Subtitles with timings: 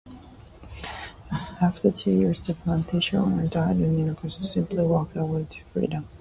[1.61, 6.07] After two years, the plantation owner died and Narcisse simply walked away to freedom.